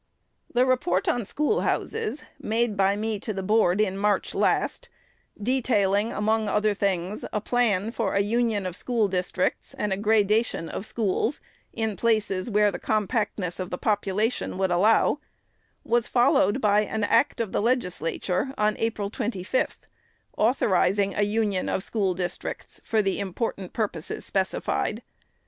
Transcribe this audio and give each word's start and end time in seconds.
The 0.51 0.65
report 0.65 1.07
on 1.07 1.25
Schoolhouses, 1.25 2.23
made 2.41 2.75
by 2.75 2.95
me 2.95 3.19
to 3.19 3.33
the 3.33 3.43
Board 3.43 3.79
in 3.79 3.95
March 3.99 4.33
last, 4.33 4.89
detailing, 5.39 6.11
among 6.11 6.49
other 6.49 6.73
things, 6.73 7.23
a 7.31 7.39
plan 7.39 7.91
for 7.91 8.15
a 8.15 8.19
union 8.21 8.65
of 8.65 8.75
school 8.75 9.07
districts 9.07 9.75
and 9.75 9.93
a 9.93 9.97
gradation 9.97 10.67
of 10.69 10.87
schools, 10.87 11.39
in 11.71 11.95
places 11.95 12.49
where 12.49 12.71
the 12.71 12.79
compactness 12.79 13.59
of 13.59 13.69
the 13.69 13.77
population 13.77 14.57
would 14.57 14.71
allow, 14.71 15.19
was 15.83 16.07
followed 16.07 16.59
by 16.59 16.83
the 16.85 17.11
act 17.11 17.39
of 17.39 17.51
the 17.51 17.61
Legislature 17.61 18.55
of 18.57 18.75
April 18.79 19.11
25th, 19.11 19.81
authorizing 20.35 21.13
a 21.13 21.21
union 21.21 21.69
of 21.69 21.83
school 21.83 22.15
districts 22.15 22.81
for 22.83 23.03
the 23.03 23.19
important 23.19 23.71
purposes 23.71 24.25
specified. 24.25 25.03